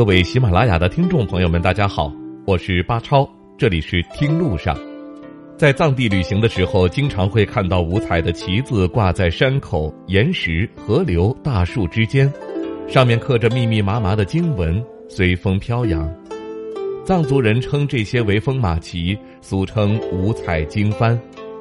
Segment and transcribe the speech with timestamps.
[0.00, 2.10] 各位喜马拉雅的听众朋友们，大家好，
[2.46, 4.74] 我是巴超，这里是听路上。
[5.58, 12.32] 在藏地旅行的时候，经常会看到五彩的旗子挂在山口、岩石、河流、大树之间，
[12.88, 16.10] 上面刻着密密麻麻的经文，随风飘扬。
[17.04, 21.14] 藏族人称这些为风马旗，俗称五彩经幡，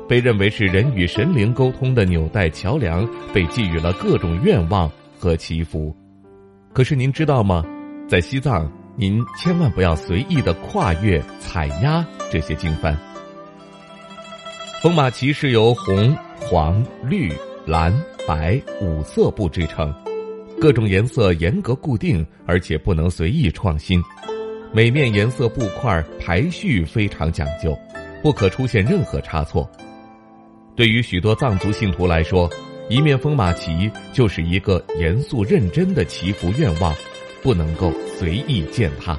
[0.08, 5.94] 被认为是人与神灵沟通的纽带桥梁，被寄予了各种愿望和祈福。
[6.72, 7.66] 可是您知道吗？
[8.10, 12.98] 在西藏，您千万不要随意的跨越、踩压这些经幡。
[14.82, 17.32] 风马旗是由红、黄、绿、
[17.68, 17.94] 蓝、
[18.28, 19.94] 白五色布制成，
[20.60, 24.04] 各种颜色严格固定，而且不能随意创新。
[24.74, 27.78] 每面颜色布块排序非常讲究，
[28.24, 29.70] 不可出现任何差错。
[30.76, 32.50] 对于许多藏族信徒来说，
[32.90, 36.92] 一面风马旗就是一个严肃认真的祈福愿望，
[37.42, 39.18] 不能够随意践踏。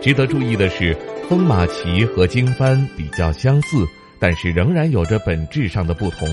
[0.00, 0.96] 值得注意的是，
[1.28, 3.84] 风马旗和经幡比较相似，
[4.18, 6.28] 但是仍然有着本质上的不同。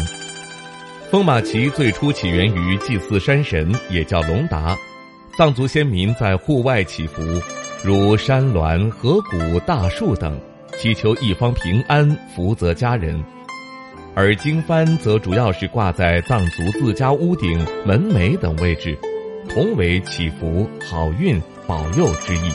[1.12, 4.76] 风马旗最初起源于祭祀山神，也叫龙达。
[5.38, 7.22] 藏族先民在户外祈福，
[7.84, 10.40] 如山峦、河谷、大树等，
[10.78, 13.22] 祈求一方平安、福泽家人；
[14.16, 18.98] 而经幡则主要是挂在藏族自家屋顶、门楣等位置，
[19.50, 22.52] 同为祈福、好运、保佑之意。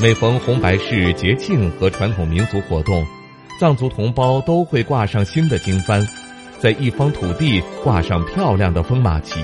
[0.00, 3.06] 每逢红白事、节庆和传统民俗活动，
[3.58, 6.06] 藏族同胞都会挂上新的经幡，
[6.60, 9.40] 在一方土地挂上漂亮的风马旗。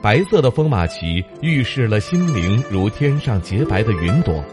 [0.00, 4.44] 白色的风马旗预示了心灵如天上洁白的云朵，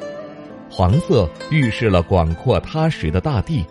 [0.71, 3.63] 黄色预示了广阔踏实的大地，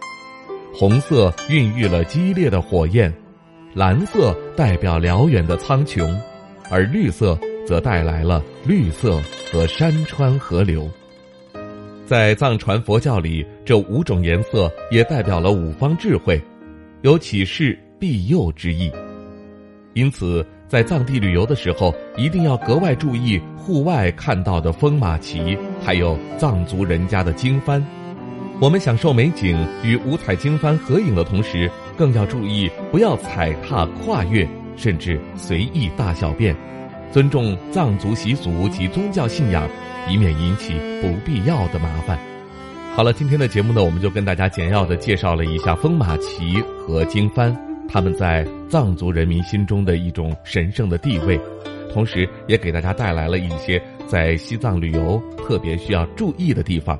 [0.72, 3.12] 红色孕育了激烈的火焰，
[3.74, 6.16] 蓝色代表辽远的苍穹，
[6.70, 9.20] 而绿色则带来了绿色
[9.50, 10.88] 和山川河流。
[12.06, 16.40] 在藏传佛教里，这五种颜色也代表了五方智慧，
[17.02, 18.90] 有启示庇佑之意，
[19.92, 20.44] 因此。
[20.66, 27.80] 在藏地旅游的时候，一定要格外注意户外看到的风马旗，还有藏族人家的经幡。
[28.60, 36.54] 我们享受美景与五彩经幡合影的同时，更要注意不要踩踏、跨越，甚至随意大小便，
[37.12, 39.68] 尊重藏族习俗及宗教信仰，
[40.08, 42.18] 以免引起不必要的麻烦。
[42.94, 47.54] 好了，今天的节目呢，我们就跟大家简要的介绍了一下风马旗和经幡。
[47.88, 51.38] 他们在藏族人民心中的一种神圣的地位，
[51.92, 56.98] 同时也给大家带来了一些在西藏旅游特别需要注意的地方。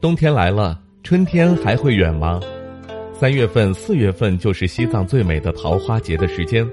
[0.00, 2.40] 冬天来了，春天还会远吗？
[3.16, 6.68] 三月份、四月份就是西藏最美的桃花节的时间。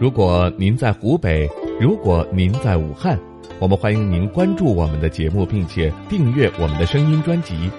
[0.00, 1.48] 如果您在湖北，
[1.80, 3.16] 如果您在武汉，
[3.60, 7.70] 我们欢迎您关注我们的节目，并且订阅我们的声音专辑。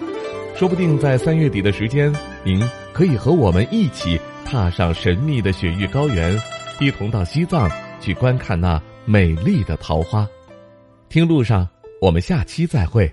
[0.56, 2.12] 说不定在三月底的时间，
[2.45, 2.63] 您
[2.94, 4.19] 可以和我们一起。
[4.45, 6.41] 踏上神秘的雪域高原，
[6.79, 7.69] 一同到西藏
[8.00, 10.25] 去观看那美丽的桃花。
[11.09, 11.68] 听路上，
[12.01, 13.12] 我们下期再会。